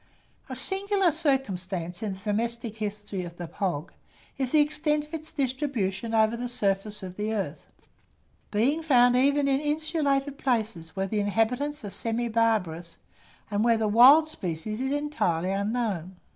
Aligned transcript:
A 0.49 0.55
singular 0.55 1.11
circumstance 1.11 2.01
in 2.01 2.13
the 2.13 2.19
domestic 2.23 2.77
history 2.77 3.23
of 3.23 3.37
the 3.37 3.45
hog, 3.45 3.93
is 4.35 4.49
the 4.51 4.59
extent 4.59 5.05
of 5.05 5.13
its 5.13 5.31
distribution 5.31 6.15
over 6.15 6.35
the 6.35 6.49
surface 6.49 7.03
of 7.03 7.17
the 7.17 7.31
earth; 7.35 7.67
being 8.49 8.81
found 8.81 9.15
even 9.15 9.47
in 9.47 9.59
insulated 9.59 10.39
places, 10.39 10.95
where 10.95 11.05
the 11.05 11.19
inhabitants 11.19 11.85
are 11.85 11.91
semi 11.91 12.29
barbarous, 12.29 12.97
and 13.51 13.63
where 13.63 13.77
the 13.77 13.87
wild 13.87 14.27
species 14.27 14.79
is 14.79 14.91
entirely 14.91 15.51
unknown. 15.51 16.15